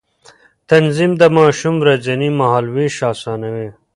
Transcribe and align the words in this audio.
تنظيم 0.69 1.11
د 1.21 1.23
ماشوم 1.37 1.75
ورځنی 1.79 2.29
مهالوېش 2.39 2.95
آسانوي. 3.11 3.69